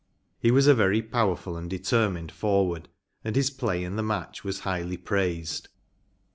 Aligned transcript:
He 0.39 0.49
was 0.49 0.65
a 0.65 0.73
very 0.73 1.03
power¬ 1.03 1.37
ful 1.37 1.55
and 1.55 1.69
determined 1.69 2.31
forward, 2.31 2.89
and 3.23 3.35
his 3.35 3.51
play 3.51 3.83
in 3.83 3.97
the 3.97 4.01
match 4.01 4.43
was 4.43 4.61
highly 4.61 4.97
praised. 4.97 5.67